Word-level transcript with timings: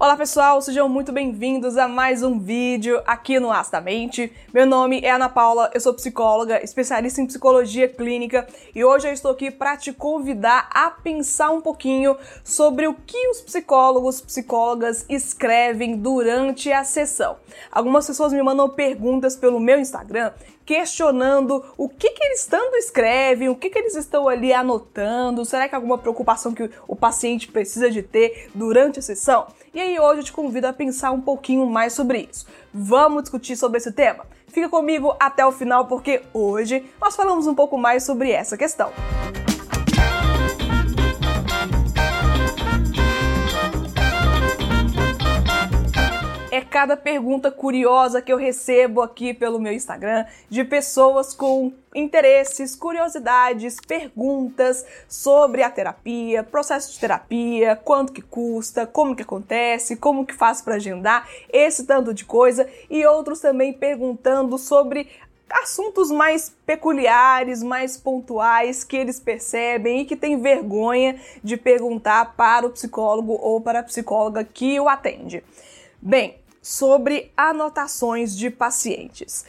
Olá 0.00 0.16
pessoal, 0.16 0.62
sejam 0.62 0.88
muito 0.88 1.12
bem-vindos 1.12 1.76
a 1.76 1.86
mais 1.86 2.22
um 2.22 2.40
vídeo 2.40 3.02
aqui 3.06 3.38
no 3.38 3.52
Astamente. 3.52 4.32
Meu 4.50 4.64
nome 4.64 4.98
é 5.02 5.10
Ana 5.10 5.28
Paula, 5.28 5.70
eu 5.74 5.80
sou 5.82 5.92
psicóloga, 5.92 6.64
especialista 6.64 7.20
em 7.20 7.26
psicologia 7.26 7.86
clínica 7.86 8.48
e 8.74 8.82
hoje 8.82 9.06
eu 9.08 9.12
estou 9.12 9.32
aqui 9.32 9.50
para 9.50 9.76
te 9.76 9.92
convidar 9.92 10.70
a 10.72 10.90
pensar 10.90 11.50
um 11.50 11.60
pouquinho 11.60 12.16
sobre 12.42 12.88
o 12.88 12.94
que 12.94 13.28
os 13.28 13.42
psicólogos, 13.42 14.22
psicólogas 14.22 15.04
escrevem 15.06 15.98
durante 15.98 16.72
a 16.72 16.82
sessão. 16.82 17.36
Algumas 17.70 18.06
pessoas 18.06 18.32
me 18.32 18.42
mandam 18.42 18.70
perguntas 18.70 19.36
pelo 19.36 19.60
meu 19.60 19.78
Instagram 19.78 20.32
questionando 20.70 21.64
o 21.76 21.88
que, 21.88 22.10
que 22.10 22.22
eles 22.22 22.46
tanto 22.46 22.76
escrevem, 22.76 23.48
o 23.48 23.56
que, 23.56 23.68
que 23.68 23.76
eles 23.76 23.96
estão 23.96 24.28
ali 24.28 24.52
anotando, 24.52 25.44
será 25.44 25.68
que 25.68 25.74
há 25.74 25.78
alguma 25.78 25.98
preocupação 25.98 26.54
que 26.54 26.70
o 26.86 26.94
paciente 26.94 27.48
precisa 27.48 27.90
de 27.90 28.04
ter 28.04 28.48
durante 28.54 29.00
a 29.00 29.02
sessão? 29.02 29.48
E 29.74 29.80
aí 29.80 29.98
hoje 29.98 30.20
eu 30.20 30.24
te 30.26 30.32
convido 30.32 30.68
a 30.68 30.72
pensar 30.72 31.10
um 31.10 31.20
pouquinho 31.20 31.66
mais 31.66 31.92
sobre 31.92 32.28
isso. 32.30 32.46
Vamos 32.72 33.24
discutir 33.24 33.56
sobre 33.56 33.78
esse 33.78 33.90
tema? 33.90 34.24
Fica 34.46 34.68
comigo 34.68 35.16
até 35.18 35.44
o 35.44 35.50
final 35.50 35.86
porque 35.86 36.22
hoje 36.32 36.88
nós 37.00 37.16
falamos 37.16 37.48
um 37.48 37.54
pouco 37.54 37.76
mais 37.76 38.04
sobre 38.04 38.30
essa 38.30 38.56
questão. 38.56 38.92
é 39.34 39.39
cada 46.80 46.96
pergunta 46.96 47.50
curiosa 47.50 48.22
que 48.22 48.32
eu 48.32 48.38
recebo 48.38 49.02
aqui 49.02 49.34
pelo 49.34 49.60
meu 49.60 49.70
Instagram 49.70 50.24
de 50.48 50.64
pessoas 50.64 51.34
com 51.34 51.70
interesses, 51.94 52.74
curiosidades, 52.74 53.76
perguntas 53.86 54.86
sobre 55.06 55.62
a 55.62 55.68
terapia, 55.68 56.42
processo 56.42 56.90
de 56.90 56.98
terapia, 56.98 57.76
quanto 57.76 58.14
que 58.14 58.22
custa, 58.22 58.86
como 58.86 59.14
que 59.14 59.20
acontece, 59.20 59.94
como 59.94 60.24
que 60.24 60.32
faz 60.32 60.62
para 60.62 60.76
agendar, 60.76 61.28
esse 61.52 61.84
tanto 61.84 62.14
de 62.14 62.24
coisa 62.24 62.66
e 62.88 63.04
outros 63.04 63.40
também 63.40 63.74
perguntando 63.74 64.56
sobre 64.56 65.06
assuntos 65.50 66.10
mais 66.10 66.56
peculiares, 66.64 67.62
mais 67.62 67.98
pontuais 67.98 68.84
que 68.84 68.96
eles 68.96 69.20
percebem 69.20 70.00
e 70.00 70.04
que 70.06 70.16
têm 70.16 70.40
vergonha 70.40 71.20
de 71.44 71.58
perguntar 71.58 72.34
para 72.36 72.66
o 72.66 72.70
psicólogo 72.70 73.34
ou 73.34 73.60
para 73.60 73.80
a 73.80 73.82
psicóloga 73.82 74.42
que 74.42 74.80
o 74.80 74.88
atende. 74.88 75.44
Bem, 76.02 76.39
sobre 76.62 77.32
anotações 77.36 78.36
de 78.36 78.50
pacientes. 78.50 79.44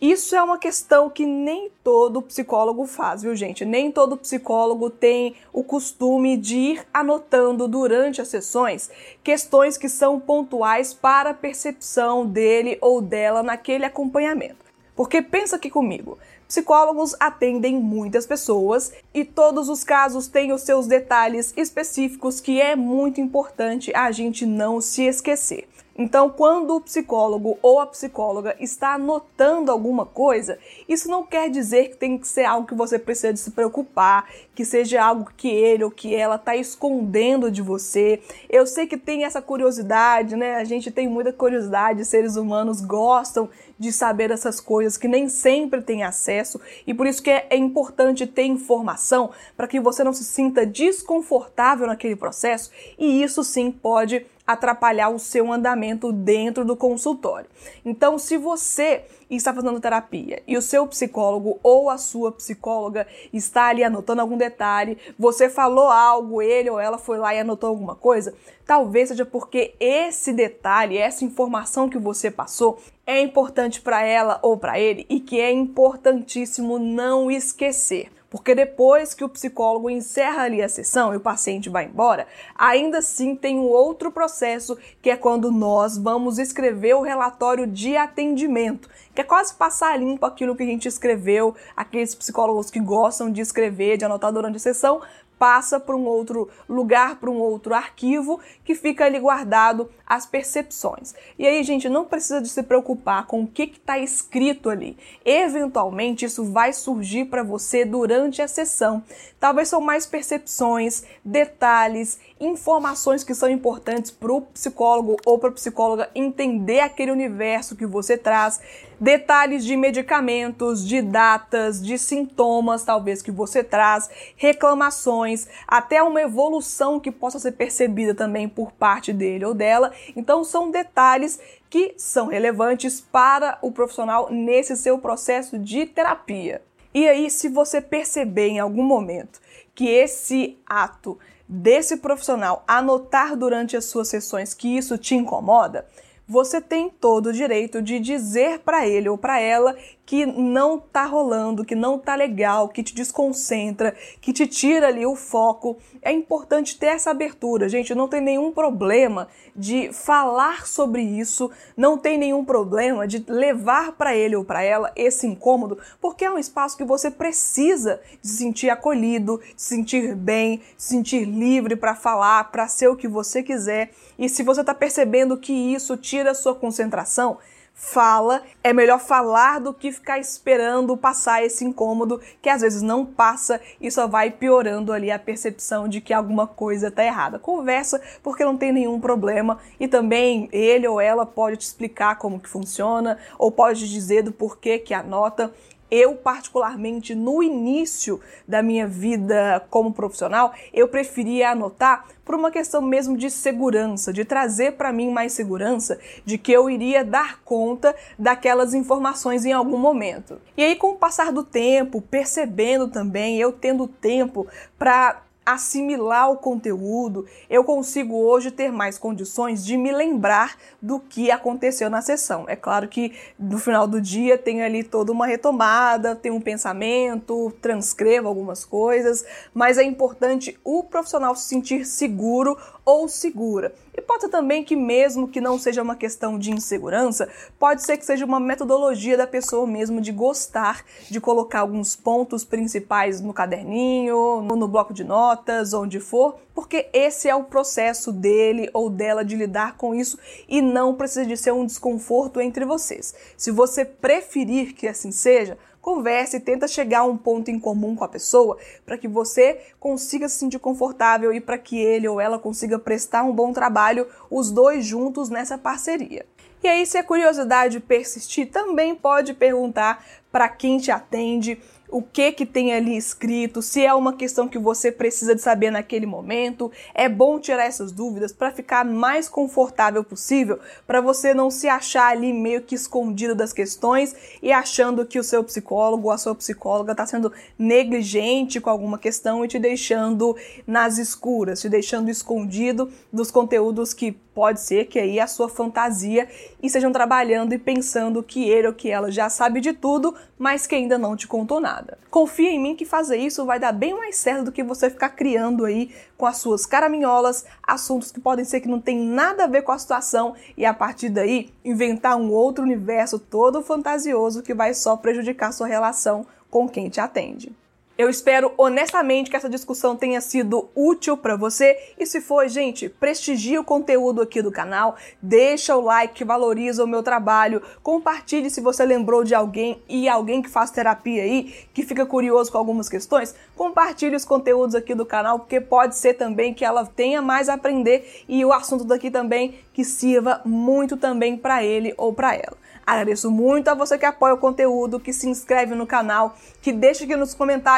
Isso 0.00 0.36
é 0.36 0.42
uma 0.42 0.58
questão 0.58 1.08
que 1.08 1.24
nem 1.24 1.70
todo 1.82 2.20
psicólogo 2.20 2.84
faz, 2.86 3.22
viu, 3.22 3.34
gente? 3.34 3.64
Nem 3.64 3.90
todo 3.90 4.16
psicólogo 4.16 4.90
tem 4.90 5.34
o 5.54 5.64
costume 5.64 6.36
de 6.36 6.56
ir 6.56 6.86
anotando 6.92 7.66
durante 7.66 8.20
as 8.20 8.28
sessões 8.28 8.90
questões 9.24 9.78
que 9.78 9.88
são 9.88 10.20
pontuais 10.20 10.92
para 10.92 11.30
a 11.30 11.34
percepção 11.34 12.26
dele 12.26 12.76
ou 12.82 13.00
dela 13.00 13.42
naquele 13.42 13.86
acompanhamento. 13.86 14.66
Porque 14.94 15.22
pensa 15.22 15.56
aqui 15.56 15.70
comigo, 15.70 16.18
psicólogos 16.46 17.16
atendem 17.18 17.80
muitas 17.80 18.26
pessoas 18.26 18.92
e 19.14 19.24
todos 19.24 19.70
os 19.70 19.82
casos 19.82 20.28
têm 20.28 20.52
os 20.52 20.60
seus 20.60 20.86
detalhes 20.86 21.54
específicos 21.56 22.38
que 22.38 22.60
é 22.60 22.76
muito 22.76 23.18
importante 23.18 23.90
a 23.94 24.10
gente 24.12 24.44
não 24.44 24.78
se 24.82 25.04
esquecer. 25.04 25.66
Então, 25.98 26.28
quando 26.28 26.76
o 26.76 26.80
psicólogo 26.80 27.58
ou 27.62 27.80
a 27.80 27.86
psicóloga 27.86 28.54
está 28.60 28.94
anotando 28.94 29.72
alguma 29.72 30.04
coisa, 30.04 30.58
isso 30.86 31.08
não 31.08 31.24
quer 31.24 31.48
dizer 31.48 31.88
que 31.88 31.96
tem 31.96 32.18
que 32.18 32.28
ser 32.28 32.44
algo 32.44 32.66
que 32.66 32.74
você 32.74 32.98
precisa 32.98 33.32
de 33.32 33.40
se 33.40 33.50
preocupar, 33.52 34.28
que 34.54 34.62
seja 34.62 35.02
algo 35.02 35.30
que 35.34 35.48
ele 35.48 35.84
ou 35.84 35.90
que 35.90 36.14
ela 36.14 36.34
está 36.34 36.54
escondendo 36.54 37.50
de 37.50 37.62
você. 37.62 38.20
Eu 38.50 38.66
sei 38.66 38.86
que 38.86 38.98
tem 38.98 39.24
essa 39.24 39.40
curiosidade, 39.40 40.36
né? 40.36 40.56
A 40.56 40.64
gente 40.64 40.90
tem 40.90 41.08
muita 41.08 41.32
curiosidade, 41.32 42.04
seres 42.04 42.36
humanos 42.36 42.82
gostam 42.82 43.48
de 43.78 43.90
saber 43.90 44.30
essas 44.30 44.60
coisas 44.60 44.96
que 44.96 45.08
nem 45.08 45.28
sempre 45.28 45.82
tem 45.82 46.02
acesso 46.02 46.60
e 46.86 46.94
por 46.94 47.06
isso 47.06 47.22
que 47.22 47.30
é, 47.30 47.46
é 47.50 47.56
importante 47.56 48.26
ter 48.26 48.44
informação 48.44 49.30
para 49.56 49.68
que 49.68 49.78
você 49.78 50.02
não 50.02 50.14
se 50.14 50.24
sinta 50.24 50.64
desconfortável 50.64 51.86
naquele 51.86 52.16
processo 52.16 52.70
e 52.98 53.22
isso 53.22 53.44
sim 53.44 53.70
pode 53.70 54.24
atrapalhar 54.46 55.08
o 55.08 55.18
seu 55.18 55.52
andamento 55.52 56.12
dentro 56.12 56.64
do 56.64 56.76
consultório. 56.76 57.48
Então, 57.84 58.18
se 58.18 58.36
você 58.36 59.04
está 59.28 59.52
fazendo 59.52 59.80
terapia 59.80 60.42
e 60.46 60.56
o 60.56 60.62
seu 60.62 60.86
psicólogo 60.86 61.58
ou 61.62 61.90
a 61.90 61.98
sua 61.98 62.30
psicóloga 62.30 63.06
está 63.32 63.66
ali 63.66 63.82
anotando 63.82 64.20
algum 64.20 64.36
detalhe, 64.36 64.96
você 65.18 65.50
falou 65.50 65.88
algo, 65.88 66.40
ele 66.40 66.70
ou 66.70 66.78
ela 66.78 66.98
foi 66.98 67.18
lá 67.18 67.34
e 67.34 67.40
anotou 67.40 67.70
alguma 67.70 67.96
coisa, 67.96 68.34
talvez 68.64 69.08
seja 69.08 69.26
porque 69.26 69.74
esse 69.80 70.32
detalhe, 70.32 70.96
essa 70.96 71.24
informação 71.24 71.88
que 71.88 71.98
você 71.98 72.30
passou 72.30 72.78
é 73.04 73.20
importante 73.20 73.80
para 73.80 74.02
ela 74.02 74.38
ou 74.42 74.56
para 74.56 74.78
ele 74.78 75.04
e 75.08 75.18
que 75.18 75.40
é 75.40 75.50
importantíssimo 75.50 76.78
não 76.78 77.30
esquecer. 77.30 78.15
Porque 78.28 78.54
depois 78.54 79.14
que 79.14 79.24
o 79.24 79.28
psicólogo 79.28 79.88
encerra 79.88 80.42
ali 80.42 80.60
a 80.60 80.68
sessão 80.68 81.14
e 81.14 81.16
o 81.16 81.20
paciente 81.20 81.68
vai 81.68 81.84
embora, 81.84 82.26
ainda 82.56 82.98
assim 82.98 83.36
tem 83.36 83.58
um 83.58 83.68
outro 83.68 84.10
processo 84.10 84.76
que 85.00 85.10
é 85.10 85.16
quando 85.16 85.52
nós 85.52 85.96
vamos 85.96 86.38
escrever 86.38 86.94
o 86.94 87.02
relatório 87.02 87.66
de 87.66 87.96
atendimento, 87.96 88.90
que 89.14 89.20
é 89.20 89.24
quase 89.24 89.54
passar 89.54 89.96
limpo 89.98 90.26
aquilo 90.26 90.56
que 90.56 90.64
a 90.64 90.66
gente 90.66 90.88
escreveu, 90.88 91.54
aqueles 91.76 92.14
psicólogos 92.14 92.70
que 92.70 92.80
gostam 92.80 93.30
de 93.30 93.40
escrever, 93.40 93.96
de 93.96 94.04
anotar 94.04 94.32
durante 94.32 94.56
a 94.56 94.60
sessão, 94.60 95.00
passa 95.38 95.78
para 95.78 95.96
um 95.96 96.06
outro 96.06 96.48
lugar, 96.68 97.16
para 97.16 97.30
um 97.30 97.38
outro 97.38 97.74
arquivo 97.74 98.40
que 98.64 98.74
fica 98.74 99.04
ali 99.04 99.18
guardado 99.18 99.90
as 100.06 100.24
percepções. 100.24 101.14
E 101.38 101.46
aí, 101.46 101.62
gente, 101.64 101.88
não 101.88 102.04
precisa 102.04 102.40
de 102.40 102.48
se 102.48 102.62
preocupar 102.62 103.26
com 103.26 103.42
o 103.42 103.46
que 103.46 103.64
está 103.64 103.98
escrito 103.98 104.70
ali. 104.70 104.96
Eventualmente, 105.24 106.24
isso 106.24 106.44
vai 106.44 106.72
surgir 106.72 107.26
para 107.26 107.42
você 107.42 107.84
durante 107.84 108.40
a 108.40 108.48
sessão. 108.48 109.02
Talvez 109.40 109.68
são 109.68 109.80
mais 109.80 110.06
percepções, 110.06 111.04
detalhes, 111.24 112.18
informações 112.40 113.24
que 113.24 113.34
são 113.34 113.48
importantes 113.48 114.10
para 114.10 114.32
o 114.32 114.42
psicólogo 114.42 115.16
ou 115.24 115.38
para 115.38 115.48
a 115.48 115.52
psicóloga 115.52 116.10
entender 116.14 116.80
aquele 116.80 117.10
universo 117.10 117.76
que 117.76 117.86
você 117.86 118.16
traz, 118.16 118.60
detalhes 119.00 119.64
de 119.64 119.76
medicamentos, 119.76 120.86
de 120.86 121.02
datas, 121.02 121.82
de 121.82 121.98
sintomas, 121.98 122.84
talvez 122.84 123.22
que 123.22 123.30
você 123.30 123.62
traz, 123.62 124.08
reclamações, 124.36 125.25
até 125.66 126.02
uma 126.02 126.20
evolução 126.20 127.00
que 127.00 127.10
possa 127.10 127.38
ser 127.38 127.52
percebida 127.52 128.14
também 128.14 128.48
por 128.48 128.72
parte 128.72 129.12
dele 129.12 129.44
ou 129.44 129.54
dela 129.54 129.92
então, 130.14 130.44
são 130.44 130.70
detalhes 130.70 131.38
que 131.68 131.94
são 131.96 132.28
relevantes 132.28 133.00
para 133.00 133.58
o 133.60 133.72
profissional 133.72 134.30
nesse 134.30 134.76
seu 134.76 134.98
processo 134.98 135.58
de 135.58 135.86
terapia. 135.86 136.62
E 136.94 137.08
aí, 137.08 137.30
se 137.30 137.48
você 137.48 137.80
perceber 137.80 138.48
em 138.48 138.58
algum 138.58 138.82
momento 138.82 139.40
que 139.74 139.88
esse 139.88 140.58
ato 140.66 141.18
desse 141.48 141.98
profissional 141.98 142.64
anotar 142.66 143.36
durante 143.36 143.76
as 143.76 143.84
suas 143.84 144.08
sessões 144.08 144.54
que 144.54 144.76
isso 144.76 144.96
te 144.96 145.14
incomoda, 145.14 145.86
você 146.26 146.60
tem 146.60 146.90
todo 146.90 147.26
o 147.26 147.32
direito 147.32 147.80
de 147.80 148.00
dizer 148.00 148.60
para 148.60 148.86
ele 148.86 149.08
ou 149.08 149.16
para 149.16 149.38
ela 149.38 149.76
que 150.06 150.24
não 150.24 150.78
tá 150.78 151.04
rolando, 151.04 151.64
que 151.64 151.74
não 151.74 151.98
tá 151.98 152.14
legal, 152.14 152.68
que 152.68 152.80
te 152.80 152.94
desconcentra, 152.94 153.94
que 154.20 154.32
te 154.32 154.46
tira 154.46 154.86
ali 154.86 155.04
o 155.04 155.16
foco. 155.16 155.76
É 156.00 156.12
importante 156.12 156.78
ter 156.78 156.86
essa 156.86 157.10
abertura, 157.10 157.68
gente. 157.68 157.92
Não 157.92 158.06
tem 158.06 158.20
nenhum 158.20 158.52
problema 158.52 159.26
de 159.54 159.92
falar 159.92 160.64
sobre 160.66 161.02
isso, 161.02 161.50
não 161.76 161.98
tem 161.98 162.16
nenhum 162.16 162.44
problema 162.44 163.06
de 163.06 163.24
levar 163.28 163.92
para 163.92 164.14
ele 164.14 164.36
ou 164.36 164.44
para 164.44 164.62
ela 164.62 164.92
esse 164.94 165.26
incômodo, 165.26 165.78
porque 166.00 166.24
é 166.24 166.30
um 166.30 166.38
espaço 166.38 166.76
que 166.76 166.84
você 166.84 167.10
precisa 167.10 168.00
se 168.22 168.36
sentir 168.36 168.70
acolhido, 168.70 169.40
se 169.56 169.74
sentir 169.74 170.14
bem, 170.14 170.62
se 170.78 170.90
sentir 170.90 171.24
livre 171.24 171.74
para 171.74 171.96
falar, 171.96 172.52
para 172.52 172.68
ser 172.68 172.86
o 172.88 172.96
que 172.96 173.08
você 173.08 173.42
quiser. 173.42 173.90
E 174.16 174.28
se 174.28 174.44
você 174.44 174.60
está 174.60 174.74
percebendo 174.74 175.36
que 175.36 175.52
isso 175.52 175.96
tira 175.96 176.30
a 176.30 176.34
sua 176.34 176.54
concentração, 176.54 177.38
fala, 177.78 178.42
é 178.64 178.72
melhor 178.72 178.98
falar 178.98 179.60
do 179.60 179.74
que 179.74 179.92
ficar 179.92 180.18
esperando 180.18 180.96
passar 180.96 181.44
esse 181.44 181.62
incômodo 181.62 182.18
que 182.40 182.48
às 182.48 182.62
vezes 182.62 182.80
não 182.80 183.04
passa 183.04 183.60
e 183.78 183.90
só 183.90 184.06
vai 184.06 184.30
piorando 184.30 184.94
ali 184.94 185.10
a 185.10 185.18
percepção 185.18 185.86
de 185.86 186.00
que 186.00 186.14
alguma 186.14 186.46
coisa 186.46 186.88
está 186.88 187.04
errada. 187.04 187.38
Conversa 187.38 188.00
porque 188.22 188.46
não 188.46 188.56
tem 188.56 188.72
nenhum 188.72 188.98
problema 188.98 189.58
e 189.78 189.86
também 189.86 190.48
ele 190.50 190.88
ou 190.88 190.98
ela 190.98 191.26
pode 191.26 191.58
te 191.58 191.66
explicar 191.66 192.16
como 192.16 192.40
que 192.40 192.48
funciona 192.48 193.18
ou 193.38 193.52
pode 193.52 193.86
dizer 193.90 194.22
do 194.22 194.32
porquê 194.32 194.78
que 194.78 194.94
anota 194.94 195.52
eu, 195.90 196.14
particularmente, 196.14 197.14
no 197.14 197.42
início 197.42 198.20
da 198.46 198.62
minha 198.62 198.86
vida 198.86 199.64
como 199.70 199.92
profissional, 199.92 200.52
eu 200.72 200.88
preferia 200.88 201.50
anotar 201.50 202.06
por 202.24 202.34
uma 202.34 202.50
questão 202.50 202.82
mesmo 202.82 203.16
de 203.16 203.30
segurança, 203.30 204.12
de 204.12 204.24
trazer 204.24 204.72
para 204.72 204.92
mim 204.92 205.10
mais 205.10 205.32
segurança 205.32 205.98
de 206.24 206.36
que 206.36 206.50
eu 206.50 206.68
iria 206.68 207.04
dar 207.04 207.40
conta 207.44 207.94
daquelas 208.18 208.74
informações 208.74 209.44
em 209.44 209.52
algum 209.52 209.78
momento. 209.78 210.40
E 210.56 210.64
aí, 210.64 210.74
com 210.74 210.88
o 210.88 210.96
passar 210.96 211.32
do 211.32 211.44
tempo, 211.44 212.02
percebendo 212.02 212.88
também, 212.88 213.38
eu 213.38 213.52
tendo 213.52 213.86
tempo 213.86 214.46
para 214.76 215.22
assimilar 215.46 216.30
o 216.32 216.36
conteúdo, 216.36 217.24
eu 217.48 217.62
consigo 217.62 218.16
hoje 218.16 218.50
ter 218.50 218.72
mais 218.72 218.98
condições 218.98 219.64
de 219.64 219.76
me 219.76 219.92
lembrar 219.92 220.56
do 220.82 220.98
que 220.98 221.30
aconteceu 221.30 221.88
na 221.88 222.02
sessão. 222.02 222.44
É 222.48 222.56
claro 222.56 222.88
que 222.88 223.12
no 223.38 223.56
final 223.58 223.86
do 223.86 224.00
dia 224.00 224.36
tem 224.36 224.62
ali 224.62 224.82
toda 224.82 225.12
uma 225.12 225.26
retomada, 225.26 226.16
tem 226.16 226.32
um 226.32 226.40
pensamento, 226.40 227.52
transcrevo 227.62 228.26
algumas 228.26 228.64
coisas, 228.64 229.24
mas 229.54 229.78
é 229.78 229.84
importante 229.84 230.58
o 230.64 230.82
profissional 230.82 231.36
se 231.36 231.48
sentir 231.48 231.86
seguro 231.86 232.58
ou 232.84 233.08
segura. 233.08 233.72
E 233.96 234.02
pode 234.02 234.22
ser 234.22 234.28
também 234.28 234.62
que, 234.62 234.76
mesmo 234.76 235.26
que 235.26 235.40
não 235.40 235.58
seja 235.58 235.82
uma 235.82 235.96
questão 235.96 236.38
de 236.38 236.50
insegurança, 236.50 237.28
pode 237.58 237.82
ser 237.82 237.96
que 237.96 238.04
seja 238.04 238.26
uma 238.26 238.38
metodologia 238.38 239.16
da 239.16 239.26
pessoa 239.26 239.66
mesmo 239.66 240.00
de 240.00 240.12
gostar 240.12 240.84
de 241.10 241.20
colocar 241.20 241.60
alguns 241.60 241.96
pontos 241.96 242.44
principais 242.44 243.20
no 243.20 243.32
caderninho, 243.32 244.42
no 244.42 244.68
bloco 244.68 244.92
de 244.92 245.04
notas, 245.04 245.72
onde 245.72 245.98
for, 246.00 246.36
porque 246.54 246.88
esse 246.92 247.28
é 247.28 247.34
o 247.34 247.44
processo 247.44 248.12
dele 248.12 248.68
ou 248.72 248.90
dela 248.90 249.24
de 249.24 249.36
lidar 249.36 249.76
com 249.76 249.94
isso 249.94 250.18
e 250.48 250.60
não 250.60 250.94
precisa 250.94 251.24
de 251.24 251.36
ser 251.36 251.52
um 251.52 251.64
desconforto 251.64 252.40
entre 252.40 252.64
vocês. 252.64 253.14
Se 253.36 253.50
você 253.50 253.84
preferir 253.84 254.74
que 254.74 254.88
assim 254.88 255.10
seja, 255.10 255.56
converse, 255.86 256.40
tenta 256.40 256.66
chegar 256.66 256.98
a 256.98 257.04
um 257.04 257.16
ponto 257.16 257.48
em 257.48 257.60
comum 257.60 257.94
com 257.94 258.02
a 258.02 258.08
pessoa 258.08 258.58
para 258.84 258.98
que 258.98 259.06
você 259.06 259.60
consiga 259.78 260.28
se 260.28 260.36
sentir 260.36 260.58
confortável 260.58 261.32
e 261.32 261.40
para 261.40 261.56
que 261.56 261.78
ele 261.78 262.08
ou 262.08 262.20
ela 262.20 262.40
consiga 262.40 262.76
prestar 262.76 263.22
um 263.22 263.32
bom 263.32 263.52
trabalho, 263.52 264.08
os 264.28 264.50
dois 264.50 264.84
juntos 264.84 265.30
nessa 265.30 265.56
parceria. 265.56 266.26
E 266.60 266.66
aí, 266.66 266.84
se 266.84 266.98
a 266.98 267.04
curiosidade 267.04 267.78
persistir, 267.78 268.50
também 268.50 268.96
pode 268.96 269.32
perguntar 269.32 270.04
para 270.32 270.48
quem 270.48 270.78
te 270.78 270.90
atende 270.90 271.56
o 271.88 272.02
que 272.02 272.32
que 272.32 272.44
tem 272.44 272.72
ali 272.72 272.96
escrito, 272.96 273.62
se 273.62 273.84
é 273.84 273.94
uma 273.94 274.12
questão 274.12 274.48
que 274.48 274.58
você 274.58 274.90
precisa 274.90 275.34
de 275.34 275.40
saber 275.40 275.70
naquele 275.70 276.06
momento. 276.06 276.70
É 276.94 277.08
bom 277.08 277.38
tirar 277.38 277.64
essas 277.64 277.92
dúvidas 277.92 278.32
para 278.32 278.50
ficar 278.50 278.84
mais 278.84 279.28
confortável 279.28 280.02
possível, 280.02 280.58
para 280.86 281.00
você 281.00 281.32
não 281.32 281.50
se 281.50 281.68
achar 281.68 282.08
ali 282.08 282.32
meio 282.32 282.62
que 282.62 282.74
escondido 282.74 283.34
das 283.34 283.52
questões 283.52 284.14
e 284.42 284.52
achando 284.52 285.06
que 285.06 285.18
o 285.18 285.24
seu 285.24 285.42
psicólogo 285.44 286.08
ou 286.08 286.12
a 286.12 286.18
sua 286.18 286.34
psicóloga 286.34 286.92
está 286.92 287.06
sendo 287.06 287.32
negligente 287.58 288.60
com 288.60 288.70
alguma 288.70 288.98
questão 288.98 289.44
e 289.44 289.48
te 289.48 289.58
deixando 289.58 290.36
nas 290.66 290.98
escuras, 290.98 291.60
te 291.60 291.68
deixando 291.68 292.10
escondido 292.10 292.90
dos 293.12 293.30
conteúdos 293.30 293.94
que 293.94 294.12
pode 294.36 294.60
ser 294.60 294.84
que 294.84 294.98
aí 294.98 295.18
a 295.18 295.26
sua 295.26 295.48
fantasia 295.48 296.28
estejam 296.62 296.92
trabalhando 296.92 297.54
e 297.54 297.58
pensando 297.58 298.22
que 298.22 298.46
ele 298.46 298.66
ou 298.66 298.74
que 298.74 298.90
ela 298.90 299.10
já 299.10 299.30
sabe 299.30 299.62
de 299.62 299.72
tudo, 299.72 300.14
mas 300.38 300.66
que 300.66 300.74
ainda 300.74 300.98
não 300.98 301.16
te 301.16 301.26
contou 301.26 301.58
nada. 301.58 301.75
Confia 302.10 302.50
em 302.50 302.60
mim 302.60 302.76
que 302.76 302.84
fazer 302.84 303.16
isso 303.16 303.44
vai 303.44 303.58
dar 303.58 303.72
bem 303.72 303.94
mais 303.94 304.16
certo 304.16 304.44
do 304.44 304.52
que 304.52 304.62
você 304.62 304.88
ficar 304.88 305.10
criando 305.10 305.64
aí 305.64 305.94
com 306.16 306.26
as 306.26 306.38
suas 306.38 306.64
caraminholas 306.64 307.44
assuntos 307.62 308.10
que 308.10 308.20
podem 308.20 308.44
ser 308.44 308.60
que 308.60 308.68
não 308.68 308.80
tem 308.80 308.98
nada 308.98 309.44
a 309.44 309.48
ver 309.48 309.62
com 309.62 309.72
a 309.72 309.78
situação 309.78 310.34
e 310.56 310.64
a 310.64 310.72
partir 310.72 311.08
daí 311.08 311.52
inventar 311.64 312.16
um 312.16 312.30
outro 312.30 312.64
universo 312.64 313.18
todo 313.18 313.62
fantasioso 313.62 314.42
que 314.42 314.54
vai 314.54 314.74
só 314.74 314.96
prejudicar 314.96 315.52
sua 315.52 315.66
relação 315.66 316.26
com 316.50 316.68
quem 316.68 316.88
te 316.88 317.00
atende. 317.00 317.54
Eu 317.98 318.10
espero 318.10 318.52
honestamente 318.58 319.30
que 319.30 319.36
essa 319.36 319.48
discussão 319.48 319.96
tenha 319.96 320.20
sido 320.20 320.68
útil 320.74 321.16
para 321.16 321.34
você 321.34 321.94
e 321.98 322.04
se 322.04 322.20
for, 322.20 322.46
gente, 322.46 322.90
prestigie 322.90 323.58
o 323.58 323.64
conteúdo 323.64 324.20
aqui 324.20 324.42
do 324.42 324.52
canal, 324.52 324.96
deixa 325.22 325.74
o 325.74 325.80
like 325.80 326.12
que 326.12 326.22
valoriza 326.22 326.84
o 326.84 326.86
meu 326.86 327.02
trabalho, 327.02 327.62
compartilhe 327.82 328.50
se 328.50 328.60
você 328.60 328.84
lembrou 328.84 329.24
de 329.24 329.34
alguém 329.34 329.82
e 329.88 330.10
alguém 330.10 330.42
que 330.42 330.50
faz 330.50 330.70
terapia 330.70 331.22
aí, 331.22 331.54
que 331.72 331.82
fica 331.82 332.04
curioso 332.04 332.52
com 332.52 332.58
algumas 332.58 332.86
questões, 332.86 333.34
compartilhe 333.56 334.14
os 334.14 334.26
conteúdos 334.26 334.74
aqui 334.74 334.94
do 334.94 335.06
canal 335.06 335.38
porque 335.38 335.58
pode 335.58 335.96
ser 335.96 336.14
também 336.14 336.52
que 336.52 336.66
ela 336.66 336.84
tenha 336.84 337.22
mais 337.22 337.48
a 337.48 337.54
aprender 337.54 338.24
e 338.28 338.44
o 338.44 338.52
assunto 338.52 338.84
daqui 338.84 339.10
também 339.10 339.58
que 339.72 339.84
sirva 339.84 340.42
muito 340.44 340.98
também 340.98 341.34
para 341.34 341.64
ele 341.64 341.94
ou 341.96 342.12
para 342.12 342.34
ela. 342.34 342.58
Agradeço 342.86 343.32
muito 343.32 343.66
a 343.66 343.74
você 343.74 343.98
que 343.98 344.06
apoia 344.06 344.34
o 344.34 344.38
conteúdo, 344.38 345.00
que 345.00 345.12
se 345.12 345.28
inscreve 345.28 345.74
no 345.74 345.88
canal, 345.88 346.36
que 346.62 346.72
deixa 346.72 347.02
aqui 347.02 347.16
nos 347.16 347.34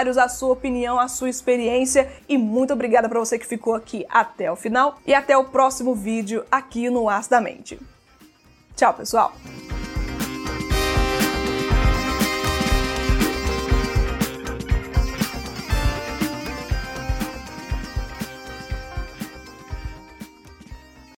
comentários 0.09 0.19
a 0.19 0.29
sua 0.29 0.53
opinião, 0.53 0.99
a 0.99 1.09
sua 1.09 1.29
experiência 1.29 2.11
e 2.29 2.39
muito 2.39 2.73
obrigada 2.73 3.09
para 3.09 3.19
você 3.19 3.39
que 3.39 3.47
ficou 3.47 3.75
aqui 3.75 4.07
até 4.09 4.51
o 4.51 4.57
final 4.57 4.99
e 5.07 5.15
até 5.15 5.37
o 5.37 5.45
próximo 5.45 5.95
vídeo 5.95 6.45
aqui 6.51 6.89
no 6.89 7.09
As 7.09 7.29
da 7.29 7.41
Mente. 7.41 7.79
Tchau, 8.75 8.95
pessoal! 8.95 9.33